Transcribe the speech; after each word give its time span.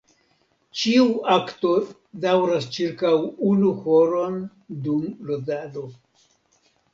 Ĉiu 0.83 1.03
akto 1.33 1.73
daŭras 2.23 2.65
ĉirkaŭ 2.77 3.11
unu 3.51 3.75
horon 3.83 4.41
dum 4.89 5.05
ludado. 5.29 5.87